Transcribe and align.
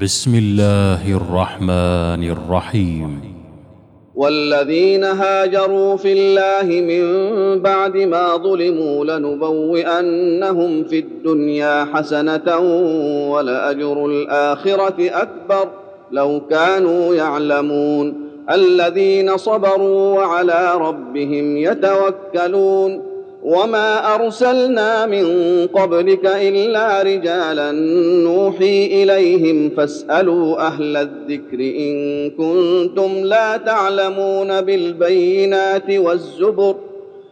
بسم 0.00 0.34
الله 0.34 1.16
الرحمن 1.16 2.30
الرحيم 2.30 3.20
والذين 4.14 5.04
هاجروا 5.04 5.96
في 5.96 6.12
الله 6.12 6.66
من 6.80 7.04
بعد 7.62 7.96
ما 7.96 8.36
ظلموا 8.36 9.04
لنبوئنهم 9.04 10.84
في 10.84 10.98
الدنيا 10.98 11.84
حسنة 11.94 12.58
ولأجر 13.30 14.06
الآخرة 14.06 14.96
أكبر. 14.98 15.68
لو 16.10 16.42
كانوا 16.50 17.14
يعلمون 17.14 18.14
الذين 18.50 19.36
صبروا 19.36 20.18
وعلى 20.18 20.74
ربهم 20.74 21.56
يتوكلون. 21.56 23.02
وما 23.44 24.14
ارسلنا 24.14 25.06
من 25.06 25.26
قبلك 25.66 26.26
الا 26.26 27.02
رجالا 27.02 27.72
نوحي 28.24 28.86
اليهم 29.02 29.70
فاسالوا 29.76 30.66
أهل 30.66 30.96
الذكر 30.96 31.60
ان 31.60 32.30
كنتم 32.30 33.24
لا 33.24 33.56
تعلمون 33.56 34.60
بالبينات 34.60 35.90
والزبر 35.90 36.76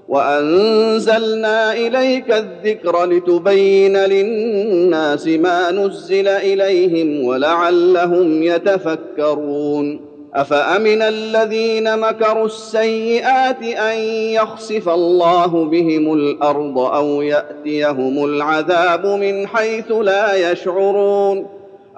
وانزلنا 0.09 1.73
اليك 1.73 2.31
الذكر 2.33 3.05
لتبين 3.05 3.97
للناس 3.97 5.27
ما 5.27 5.71
نزل 5.71 6.29
اليهم 6.29 7.25
ولعلهم 7.25 8.43
يتفكرون 8.43 10.12
أفأمن 10.35 11.03
الذين 11.03 11.99
مكروا 11.99 12.47
السيئات 12.47 13.63
أن 13.63 13.99
يخسف 14.33 14.89
الله 14.89 15.65
بهم 15.65 16.15
الأرض 16.15 16.79
أو 16.79 17.23
يأتيهم 17.23 18.25
العذاب 18.25 19.07
من 19.07 19.47
حيث 19.47 19.93
لا 19.93 20.53
يشعرون 20.53 21.47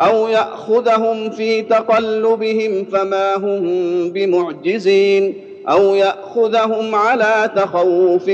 أو 0.01 0.29
يأخذهم 0.29 1.31
في 1.31 1.63
تقلبهم 1.63 2.85
فما 2.85 3.37
هم 3.37 3.63
بمعجزين 4.11 5.35
أو 5.69 5.95
يأخذهم 5.95 6.95
على 6.95 7.51
تخوف 7.57 8.25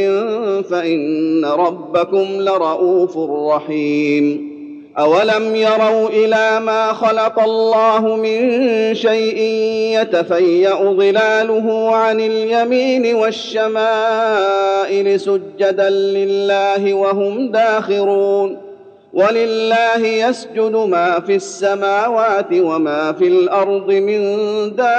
فإن 0.71 1.45
ربكم 1.45 2.27
لرءوف 2.41 3.17
رحيم 3.55 4.50
اولم 4.99 5.57
يروا 5.57 6.09
إلى 6.09 6.61
ما 6.61 6.93
خلق 6.93 7.41
الله 7.41 8.17
من 8.17 8.41
شيء 8.95 9.39
يتفيا 10.01 10.75
ظلاله 10.75 11.97
عن 11.97 12.21
اليمين 12.21 13.15
والشمائل 13.15 14.41
سجدا 15.21 15.91
لله 15.91 16.95
وهم 16.95 17.51
داخرون 17.51 18.59
ولله 19.13 20.07
يسجد 20.07 20.77
ما 20.77 21.21
في 21.21 21.35
السماوات 21.35 22.53
وما 22.53 23.13
في 23.13 23.29
الأرض 23.29 23.93
من 23.93 24.21
دابه 24.77 24.91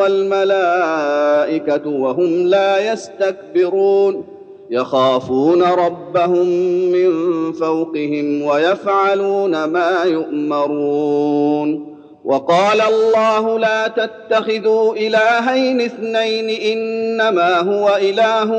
والملائكه 0.00 1.88
وهم 1.88 2.46
لا 2.46 2.92
يستكبرون 2.92 4.33
يخافون 4.74 5.62
ربهم 5.62 6.46
من 6.92 7.52
فوقهم 7.52 8.42
ويفعلون 8.42 9.64
ما 9.64 10.02
يؤمرون. 10.04 11.94
وقال 12.24 12.80
الله 12.80 13.58
لا 13.58 13.88
تتخذوا 13.88 14.94
إلهين 14.94 15.80
اثنين 15.80 16.76
إنما 16.78 17.58
هو 17.58 17.98
إله 18.02 18.50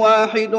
واحد 0.00 0.58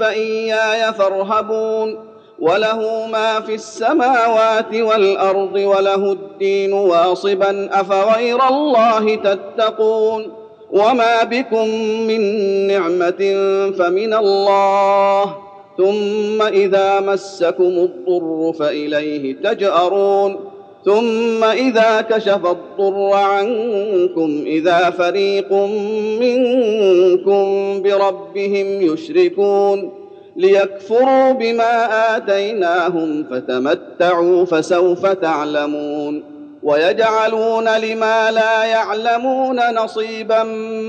فإياي 0.00 0.92
فارهبون. 0.92 2.10
وله 2.40 3.06
ما 3.12 3.40
في 3.40 3.54
السماوات 3.54 4.74
والأرض 4.74 5.54
وله 5.54 6.12
الدين 6.12 6.72
واصبا 6.72 7.80
أفغير 7.80 8.48
الله 8.48 9.14
تتقون. 9.14 10.39
وما 10.72 11.24
بكم 11.24 11.68
من 12.06 12.20
نعمه 12.66 13.20
فمن 13.78 14.14
الله 14.14 15.36
ثم 15.78 16.42
اذا 16.42 17.00
مسكم 17.00 17.62
الضر 17.64 18.52
فاليه 18.58 19.36
تجارون 19.36 20.36
ثم 20.84 21.44
اذا 21.44 22.00
كشف 22.00 22.46
الضر 22.46 23.12
عنكم 23.12 24.42
اذا 24.46 24.90
فريق 24.90 25.52
منكم 26.20 27.42
بربهم 27.82 28.82
يشركون 28.92 29.92
ليكفروا 30.36 31.32
بما 31.32 31.86
اتيناهم 32.16 33.24
فتمتعوا 33.30 34.44
فسوف 34.44 35.06
تعلمون 35.06 36.39
ويجعلون 36.62 37.68
لما 37.68 38.30
لا 38.30 38.64
يعلمون 38.64 39.74
نصيبا 39.74 40.42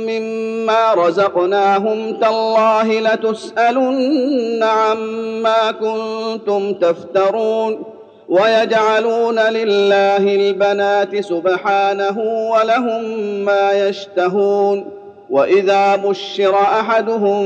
مما 0.08 0.94
رزقناهم 0.94 2.14
تالله 2.20 3.00
لتسألن 3.00 4.64
عما 4.64 5.72
كنتم 5.72 6.74
تفترون 6.74 7.84
ويجعلون 8.30 9.40
لله 9.40 10.36
البنات 10.36 11.20
سبحانه 11.20 12.20
ولهم 12.52 13.04
ما 13.46 13.72
يشتهون 13.72 14.86
وإذا 15.30 15.96
بشر 15.96 16.56
أحدهم 16.56 17.44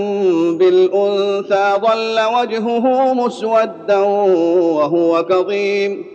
بالأنثى 0.57 1.73
ظل 1.81 2.19
وجهه 2.39 3.13
مسودا 3.13 3.97
وهو 3.97 5.23
كظيم 5.25 6.14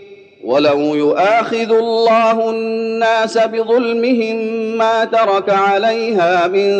ولو 0.43 0.95
يؤاخذ 0.95 1.71
الله 1.71 2.49
الناس 2.49 3.37
بظلمهم 3.37 4.37
ما 4.77 5.05
ترك 5.05 5.49
عليها 5.49 6.47
من 6.47 6.71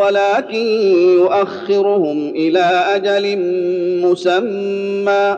ولكن 0.00 0.66
يؤخرهم 1.14 2.28
إلى 2.28 2.84
أجل 2.94 3.38
مسمى 4.06 5.36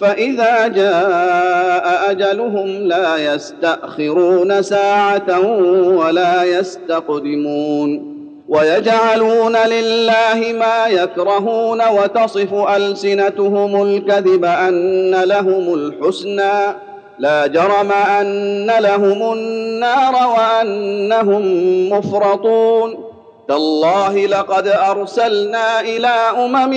فإذا 0.00 0.68
جاء 0.68 2.10
أجلهم 2.10 2.66
لا 2.66 3.34
يستأخرون 3.34 4.62
ساعة 4.62 5.40
ولا 5.88 6.44
يستقدمون 6.44 8.17
ويجعلون 8.48 9.56
لله 9.56 10.52
ما 10.58 10.86
يكرهون 10.86 11.82
وتصف 11.88 12.54
ألسنتهم 12.54 13.82
الكذب 13.82 14.44
أن 14.44 15.14
لهم 15.14 15.74
الحسنى. 15.74 16.76
لا 17.18 17.46
جرم 17.46 17.92
أن 17.92 18.70
لهم 18.80 19.32
النار 19.32 20.14
وأنهم 20.38 21.42
مفرطون. 21.90 23.04
تالله 23.48 24.26
لقد 24.26 24.68
أرسلنا 24.68 25.80
إلى 25.80 26.14
أمم 26.44 26.70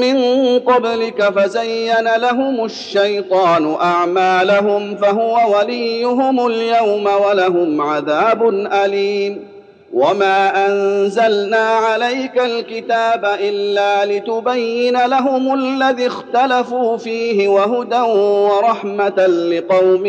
من 0.00 0.18
قبلك 0.58 1.22
فزين 1.22 2.16
لهم 2.16 2.64
الشيطان 2.64 3.76
أعمالهم 3.80 4.96
فهو 4.96 5.56
وليهم 5.56 6.46
اليوم 6.46 7.06
ولهم 7.26 7.80
عذاب 7.80 8.48
أليم. 8.84 9.51
وما 9.92 10.66
انزلنا 10.66 11.68
عليك 11.68 12.38
الكتاب 12.38 13.24
الا 13.24 14.04
لتبين 14.04 15.06
لهم 15.06 15.54
الذي 15.54 16.06
اختلفوا 16.06 16.96
فيه 16.96 17.48
وهدى 17.48 18.00
ورحمه 18.00 19.26
لقوم 19.26 20.06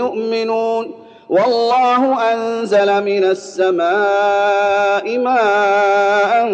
يؤمنون 0.00 1.06
والله 1.28 2.32
انزل 2.32 3.04
من 3.04 3.24
السماء 3.24 5.18
ماء 5.18 6.50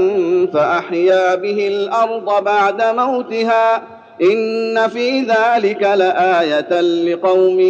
فاحيا 0.52 1.34
به 1.34 1.68
الأرض 1.68 2.44
بعد 2.44 2.82
موتها 2.82 3.82
ان 4.22 4.88
في 4.88 5.20
ذلك 5.20 5.82
لايه 5.82 6.80
لقوم 6.80 7.60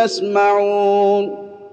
يسمعون 0.00 1.41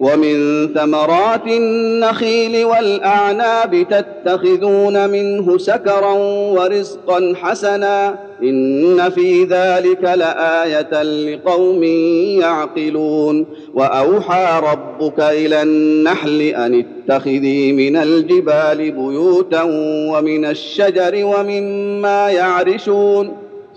ومن 0.00 0.68
ثمرات 0.74 1.46
النخيل 1.46 2.64
والأعناب 2.64 3.86
تتخذون 3.90 5.10
منه 5.10 5.58
سكرا 5.58 6.12
ورزقا 6.52 7.34
حسنا 7.36 8.18
إن 8.42 9.10
في 9.10 9.44
ذلك 9.44 10.02
لآية 10.02 11.02
لقوم 11.02 11.84
يعقلون. 12.40 13.46
وأوحى 13.74 14.60
ربك 14.72 15.20
إلى 15.20 15.62
النحل 15.62 16.40
أن 16.40 16.84
اتخذي 16.84 17.72
من 17.72 17.96
الجبال 17.96 18.90
بيوتا 18.90 19.62
ومن 20.12 20.44
الشجر 20.44 21.24
ومما 21.24 22.30
يعرشون. 22.30 23.47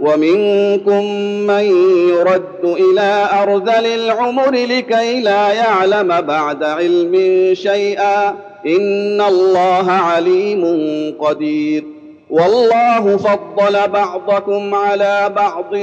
ومنكم 0.00 1.04
من 1.46 1.64
يرد 2.08 2.64
إلى 2.64 3.28
أرذل 3.42 3.86
العمر 3.86 4.50
لكي 4.50 5.20
لا 5.20 5.52
يعلم 5.52 6.20
بعد 6.20 6.64
علم 6.64 7.14
شيئا. 7.54 8.28
إن 8.66 9.20
الله 9.20 9.90
عليم 9.90 10.64
قدير. 11.20 11.84
والله 12.30 13.16
فضل 13.16 13.88
بعضكم 13.88 14.74
على 14.74 15.32
بعض 15.36 15.74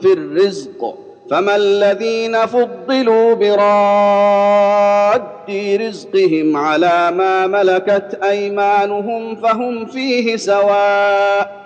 في 0.00 0.12
الرزق. 0.12 0.94
فما 1.30 1.56
الذين 1.56 2.46
فضلوا 2.46 3.34
براد 3.34 5.22
رزقهم 5.80 6.56
على 6.56 7.10
ما 7.10 7.46
ملكت 7.46 8.18
أيمانهم 8.22 9.36
فهم 9.36 9.86
فيه 9.86 10.36
سواء. 10.36 11.65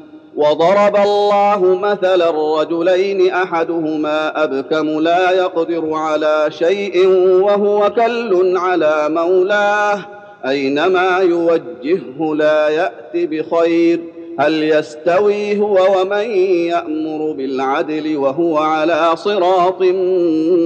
وضرب 0.35 0.95
الله 0.95 1.79
مثلا 1.81 2.61
رجلين 2.61 3.31
أحدهما 3.31 4.43
أبكم 4.43 4.89
لا 4.99 5.31
يقدر 5.31 5.93
على 5.93 6.45
شيء 6.49 7.07
وهو 7.41 7.89
كل 7.89 8.57
على 8.57 9.09
مولاه. 9.09 9.99
أينما 10.47 11.19
يوجهه 11.19 12.35
لا 12.35 12.69
يأت 12.69 13.11
بخير. 13.13 13.99
هل 14.39 14.63
يستوي 14.63 15.59
هو 15.59 16.01
ومن 16.01 16.31
يأمر 16.67 17.31
بالعدل 17.31 18.17
وهو 18.17 18.57
على 18.57 19.11
صراط 19.15 19.81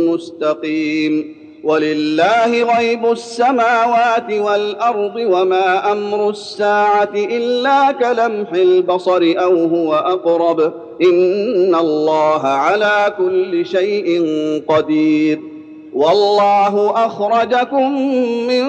مستقيم. 0.09 1.44
ولله 1.65 2.77
غيب 2.77 3.11
السماوات 3.11 4.31
والأرض 4.31 5.15
وما 5.15 5.91
أمر 5.91 6.29
الساعة 6.29 7.09
إلا 7.15 7.91
كلمح 7.91 8.51
البصر 8.53 9.33
أو 9.37 9.65
هو 9.65 9.93
أقرب. 9.93 10.73
إن 11.01 11.75
الله 11.75 12.41
على 12.47 13.13
كل 13.17 13.65
شيء 13.65 14.23
قدير. 14.67 15.39
والله 15.93 17.05
أخرجكم 17.05 17.91
من 18.47 18.65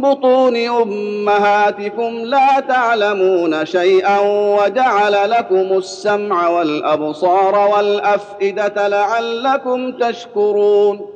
بطون 0.00 0.56
أمهاتكم 0.56 2.08
لا 2.08 2.60
تعلمون 2.68 3.66
شيئا 3.66 4.18
وجعل 4.60 5.30
لكم 5.30 5.78
السمع 5.78 6.48
والأبصار 6.48 7.68
والأفئدة 7.76 8.88
لعلكم 8.88 9.92
تشكرون. 9.92 11.15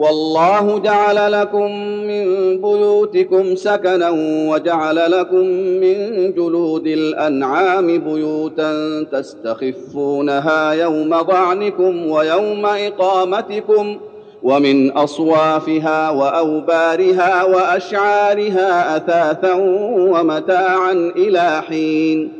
والله 0.00 0.78
جعل 0.78 1.32
لكم 1.32 1.70
من 2.06 2.24
بيوتكم 2.60 3.54
سكنا 3.56 4.10
وجعل 4.50 5.10
لكم 5.10 5.44
من 5.82 6.32
جلود 6.34 6.86
الأنعام 6.86 7.86
بيوتا 7.98 9.02
تستخفونها 9.12 10.72
يوم 10.72 11.22
ظعنكم 11.22 12.06
ويوم 12.10 12.66
إقامتكم 12.66 13.96
ومن 14.42 14.90
أصوافها 14.90 16.10
وأوبارها 16.10 17.44
وأشعارها 17.44 18.96
أثاثا 18.96 19.54
ومتاعا 20.12 20.92
إلى 21.16 21.62
حين 21.68 22.39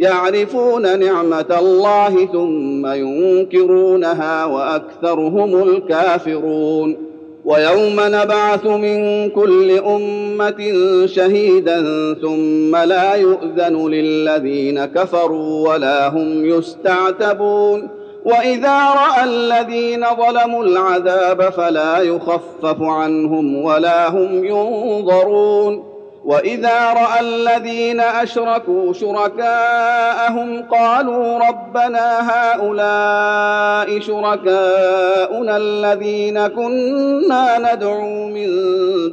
يعرفون 0.00 0.98
نعمة 0.98 1.58
الله 1.58 2.26
ثم 2.26 2.86
ينكرونها 2.86 4.44
وأكثرهم 4.44 5.62
الكافرون. 5.62 6.96
ويوم 7.44 7.96
نبعث 7.98 8.66
من 8.66 9.30
كل 9.30 9.78
أمة 9.78 10.72
شهيدا 11.06 11.82
ثم 12.22 12.76
لا 12.76 13.14
يؤذن 13.14 13.88
للذين 13.88 14.84
كفروا 14.84 15.68
ولا 15.68 16.08
هم 16.08 16.44
يستعتبون. 16.44 17.88
وإذا 18.24 18.78
رأى 18.90 19.24
الذين 19.24 20.04
ظلموا 20.16 20.64
العذاب 20.64 21.42
فلا 21.42 21.98
يخفف 21.98 22.82
عنهم 22.82 23.64
ولا 23.64 24.08
هم 24.08 24.44
ينظرون. 24.44 25.89
وإذا 26.30 26.92
رأى 26.92 27.20
الذين 27.20 28.00
أشركوا 28.00 28.92
شركاءهم 28.92 30.62
قالوا 30.62 31.38
ربنا 31.38 32.30
هؤلاء 32.30 34.00
شركاؤنا 34.00 35.56
الذين 35.56 36.46
كنا 36.46 37.74
ندعو 37.74 38.28
من 38.28 38.48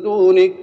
دونك 0.03 0.53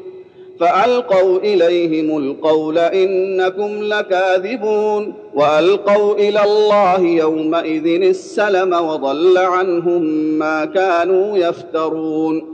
فألقوا 0.61 1.39
إليهم 1.39 2.19
القول 2.19 2.79
إنكم 2.79 3.83
لكاذبون 3.83 5.15
وألقوا 5.35 6.15
إلى 6.15 6.43
الله 6.45 7.01
يومئذ 7.01 7.87
السلم 8.03 8.73
وضل 8.73 9.39
عنهم 9.39 10.03
ما 10.39 10.65
كانوا 10.65 11.39
يفترون 11.39 12.54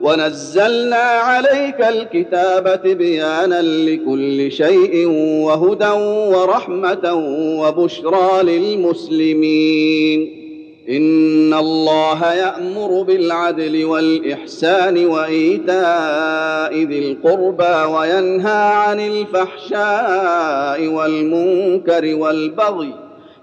ونزلنا 0.00 0.96
عليك 0.96 1.80
الكتاب 1.80 2.82
تبيانا 2.84 3.62
لكل 3.62 4.52
شيء 4.52 5.08
وهدى 5.44 5.90
ورحمة 6.36 7.14
وبشرى 7.60 8.42
للمسلمين. 8.42 10.20
إن 10.88 11.54
الله 11.54 12.34
يأمر 12.34 13.02
بالعدل 13.02 13.84
والإحسان 13.84 15.06
وإيتاء 15.06 16.74
ذي 16.74 16.98
القربى 16.98 17.92
وينهى 17.94 18.72
عن 18.72 19.00
الفحشاء 19.00 20.86
والمنكر 20.86 22.14
والبغي 22.14 22.94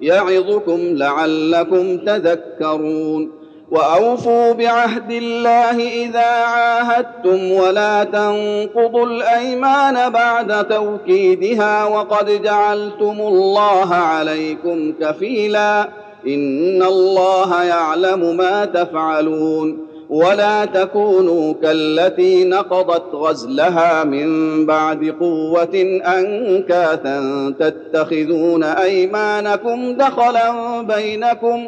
يعظكم 0.01 0.79
لعلكم 0.81 1.97
تذكرون. 1.97 3.44
وأوفوا 3.71 4.51
بعهد 4.51 5.11
الله 5.11 6.03
إذا 6.05 6.25
عاهدتم 6.25 7.51
ولا 7.51 8.03
تنقضوا 8.03 9.05
الأيمان 9.05 10.09
بعد 10.09 10.67
توكيدها 10.67 11.85
وقد 11.85 12.41
جعلتم 12.43 13.15
الله 13.21 13.93
عليكم 13.95 14.93
كفيلا 15.01 15.89
إن 16.27 16.83
الله 16.83 17.63
يعلم 17.63 18.37
ما 18.37 18.65
تفعلون 18.65 19.85
ولا 20.09 20.65
تكونوا 20.65 21.53
كالتي 21.61 22.43
نقضت 22.43 23.15
غزلها 23.15 24.03
من 24.03 24.65
بعد 24.65 25.15
قوة 25.19 26.01
أنكاثا 26.05 27.53
تتخذون 27.59 28.63
أيمانكم 28.63 29.93
دخلا 29.93 30.81
بينكم 30.81 31.67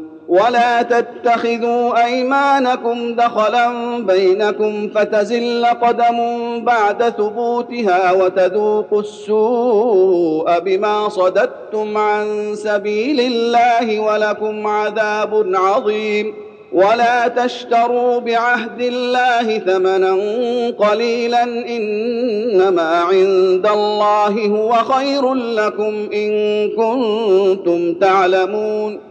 ولا 0.31 0.81
تتخذوا 0.81 2.05
ايمانكم 2.05 3.15
دخلا 3.15 3.97
بينكم 3.99 4.89
فتزل 4.95 5.65
قدم 5.65 6.17
بعد 6.65 7.03
ثبوتها 7.03 8.11
وتذوقوا 8.11 8.99
السوء 8.99 10.59
بما 10.59 11.09
صددتم 11.09 11.97
عن 11.97 12.55
سبيل 12.55 13.19
الله 13.19 13.99
ولكم 13.99 14.67
عذاب 14.67 15.51
عظيم 15.53 16.33
ولا 16.71 17.27
تشتروا 17.27 18.19
بعهد 18.19 18.81
الله 18.81 19.57
ثمنا 19.57 20.13
قليلا 20.79 21.43
انما 21.43 22.81
عند 22.81 23.67
الله 23.67 24.47
هو 24.47 24.73
خير 24.73 25.33
لكم 25.33 26.09
ان 26.13 26.31
كنتم 26.69 27.93
تعلمون 27.93 29.10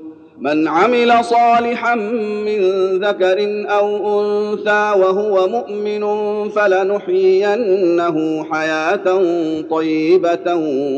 من 0.41 0.67
عمل 0.67 1.25
صالحا 1.25 1.95
من 2.45 2.61
ذكر 2.99 3.65
أو 3.69 4.21
أنثى 4.21 4.93
وهو 4.99 5.47
مؤمن 5.47 6.03
فلنحيينه 6.49 8.45
حياة 8.51 9.21
طيبة 9.71 10.55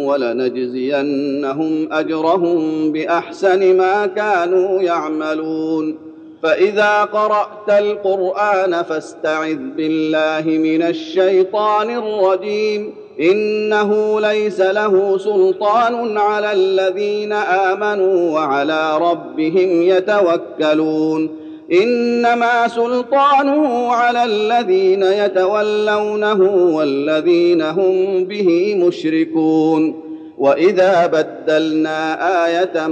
ولنجزينهم 0.08 1.94
أجرهم 1.94 2.92
بأحسن 2.92 3.78
ما 3.78 4.06
كانوا 4.06 4.82
يعملون. 4.82 5.98
فإذا 6.44 7.04
قرأت 7.04 7.70
القرآن 7.70 8.84
فاستعذ 8.84 9.60
بالله 9.78 10.58
من 10.58 10.82
الشيطان 10.82 11.90
الرجيم. 11.90 13.03
إنه 13.20 14.22
ليس 14.22 14.62
له 14.62 15.18
سلطان 15.18 16.18
على 16.18 16.52
الذين 16.52 17.34
آمنوا 17.34 18.32
وعلى 18.32 18.98
ربهم 18.98 19.82
يتوكلون. 19.82 21.30
إنما 21.74 22.68
سلطانه 22.68 23.88
على 23.92 24.24
الذين 24.24 25.04
يتولونه 25.04 26.42
والذين 26.76 27.62
هم 27.62 28.26
به 28.26 28.76
مشركون. 28.76 30.04
وإذا 30.38 31.08
بدلنا 31.08 32.00
آية 32.46 32.88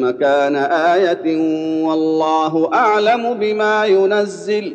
مكان 0.00 0.56
آية 0.56 1.36
والله 1.82 2.70
أعلم 2.74 3.34
بما 3.34 3.84
ينزل 3.84 4.74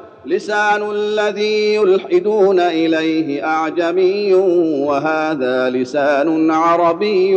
لسان 0.25 0.91
الذي 0.91 1.75
يلحدون 1.75 2.59
إليه 2.59 3.45
أعجمي 3.45 4.33
وهذا 4.85 5.69
لسان 5.69 6.51
عربي 6.51 7.35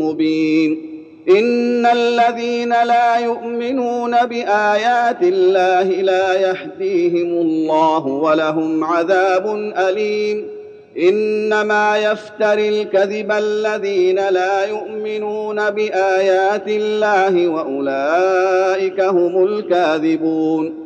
مبين. 0.00 0.96
إن 1.28 1.86
الذين 1.86 2.68
لا 2.68 3.16
يؤمنون 3.16 4.26
بآيات 4.26 5.22
الله 5.22 5.82
لا 5.82 6.34
يهديهم 6.40 7.28
الله 7.28 8.06
ولهم 8.06 8.84
عذاب 8.84 9.72
أليم. 9.88 10.46
إنما 10.98 11.98
يفتري 11.98 12.68
الكذب 12.68 13.32
الذين 13.32 14.28
لا 14.28 14.64
يؤمنون 14.64 15.70
بآيات 15.70 16.68
الله 16.68 17.48
وأولئك 17.48 19.00
هم 19.00 19.44
الكاذبون. 19.44 20.85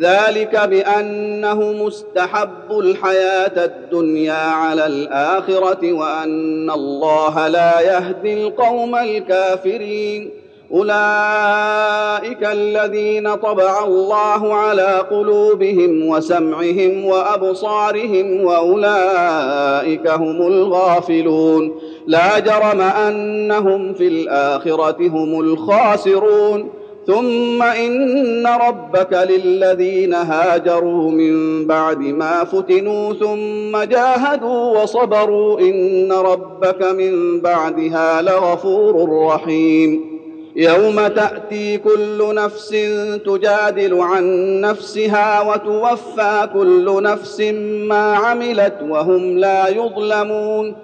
ذلك 0.00 0.68
بأنه 0.68 1.72
مستحب 1.84 2.70
الحياة 2.70 3.64
الدنيا 3.64 4.34
على 4.34 4.86
الآخرة 4.86 5.92
وأن 5.92 6.70
الله 6.70 7.48
لا 7.48 7.80
يهدي 7.80 8.46
القوم 8.46 8.96
الكافرين. 8.96 10.30
أولئك 10.72 12.42
الذين 12.42 13.34
طبع 13.34 13.84
الله 13.84 14.54
على 14.54 15.06
قلوبهم 15.10 16.08
وسمعهم 16.08 17.04
وأبصارهم 17.04 18.44
وأولئك 18.44 20.08
هم 20.08 20.46
الغافلون. 20.46 21.80
لا 22.06 22.38
جرم 22.38 22.80
أنهم 22.80 23.94
في 23.94 24.08
الآخرة 24.08 25.08
هم 25.08 25.40
الخاسرون. 25.40 26.83
ثم 27.06 27.62
إن 27.62 28.46
ربك 28.46 29.12
للذين 29.12 30.14
هاجروا 30.14 31.10
من 31.10 31.66
بعد 31.66 31.98
ما 31.98 32.44
فتنوا 32.44 33.12
ثم 33.12 33.84
جاهدوا 33.84 34.82
وصبروا 34.82 35.60
إن 35.60 36.12
ربك 36.12 36.82
من 36.82 37.40
بعدها 37.40 38.22
لغفور 38.22 39.24
رحيم. 39.26 40.14
يوم 40.56 41.06
تأتي 41.06 41.78
كل 41.78 42.34
نفس 42.34 42.76
تجادل 43.26 44.00
عن 44.00 44.24
نفسها 44.60 45.40
وتوفى 45.40 46.48
كل 46.54 47.02
نفس 47.02 47.40
ما 47.88 48.14
عملت 48.14 48.74
وهم 48.88 49.38
لا 49.38 49.68
يظلمون. 49.68 50.83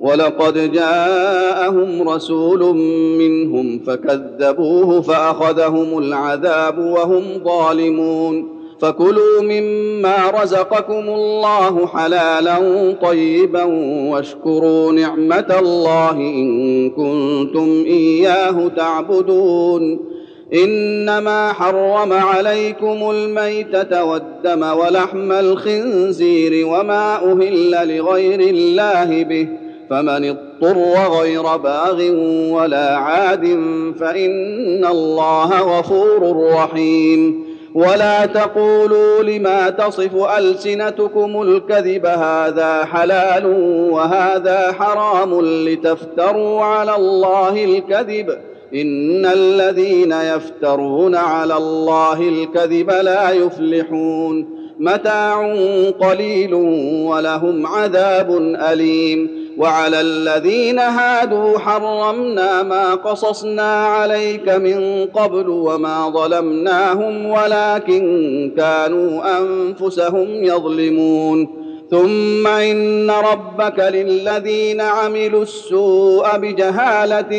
ولقد 0.00 0.72
جاءهم 0.72 2.08
رسول 2.08 2.76
منهم 3.18 3.78
فكذبوه 3.78 5.00
فأخذهم 5.00 5.98
العذاب 5.98 6.78
وهم 6.78 7.22
ظالمون 7.44 8.58
فكلوا 8.80 9.42
مما 9.42 10.30
رزقكم 10.42 11.08
الله 11.08 11.86
حلالا 11.86 12.58
طيبا 13.02 13.62
واشكروا 14.10 14.92
نعمة 14.92 15.56
الله 15.58 16.10
إن 16.10 16.90
كنتم 16.90 17.84
إياه 17.86 18.68
تعبدون 18.76 20.00
إنما 20.64 21.52
حرم 21.52 22.12
عليكم 22.12 23.10
الميتة 23.10 24.04
والدم 24.04 24.62
ولحم 24.62 25.32
الخنزير 25.32 26.66
وما 26.66 27.16
أهل 27.32 27.96
لغير 27.96 28.40
الله 28.40 29.22
به 29.22 29.48
فمن 29.90 30.24
اضطر 30.24 30.78
غير 31.20 31.56
باغ 31.56 32.10
ولا 32.50 32.96
عاد 32.96 33.44
فإن 34.00 34.84
الله 34.84 35.78
غفور 35.78 36.46
رحيم. 36.54 37.48
ولا 37.74 38.26
تقولوا 38.26 39.22
لما 39.22 39.70
تصف 39.70 40.14
ألسنتكم 40.38 41.42
الكذب 41.42 42.06
هذا 42.06 42.84
حلال 42.84 43.46
وهذا 43.90 44.72
حرام 44.72 45.40
لتفتروا 45.40 46.62
على 46.62 46.96
الله 46.96 47.64
الكذب. 47.64 48.30
إن 48.74 49.26
الذين 49.26 50.12
يفترون 50.12 51.14
على 51.14 51.56
الله 51.56 52.20
الكذب 52.20 52.90
لا 52.90 53.30
يفلحون. 53.30 54.58
متاع 54.80 55.54
قليل 56.00 56.54
ولهم 57.04 57.66
عذاب 57.66 58.56
أليم. 58.72 59.37
وعلى 59.58 60.00
الذين 60.00 60.78
هادوا 60.78 61.58
حرمنا 61.58 62.62
ما 62.62 62.94
قصصنا 62.94 63.86
عليك 63.86 64.48
من 64.48 65.06
قبل 65.06 65.48
وما 65.48 66.10
ظلمناهم 66.10 67.26
ولكن 67.26 68.52
كانوا 68.56 69.38
أنفسهم 69.40 70.26
يظلمون. 70.44 71.48
ثم 71.90 72.46
إن 72.46 73.10
ربك 73.10 73.78
للذين 73.78 74.80
عملوا 74.80 75.42
السوء 75.42 76.36
بجهالة 76.36 77.32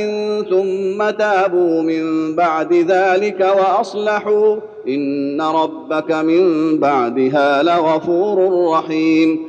ثم 0.49 1.09
تابوا 1.09 1.81
من 1.81 2.35
بعد 2.35 2.73
ذلك 2.73 3.39
وأصلحوا 3.39 4.55
إن 4.87 5.41
ربك 5.41 6.11
من 6.11 6.77
بعدها 6.79 7.63
لغفور 7.63 8.67
رحيم. 8.71 9.48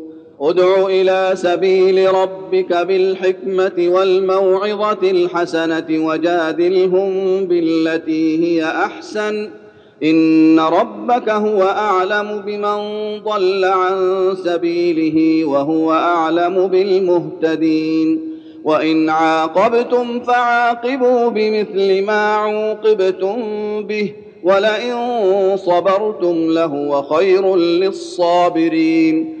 ادع 0.41 0.85
إلى 0.85 1.31
سبيل 1.33 2.13
ربك 2.13 2.73
بالحكمة 2.73 3.71
والموعظة 3.79 5.11
الحسنة 5.11 5.85
وجادلهم 5.89 7.11
بالتي 7.45 8.45
هي 8.45 8.63
أحسن. 8.63 9.49
إن 10.03 10.59
ربك 10.59 11.29
هو 11.29 11.63
أعلم 11.63 12.41
بمن 12.45 12.79
ضل 13.23 13.65
عن 13.65 13.95
سبيله 14.43 15.45
وهو 15.45 15.93
أعلم 15.93 16.67
بالمهتدين. 16.67 18.19
وإن 18.63 19.09
عاقبتم 19.09 20.19
فعاقبوا 20.19 21.29
بمثل 21.29 22.05
ما 22.05 22.35
عوقبتم 22.35 23.37
به 23.83 24.13
ولئن 24.43 24.97
صبرتم 25.57 26.51
لهو 26.51 27.01
خير 27.01 27.55
للصابرين. 27.55 29.40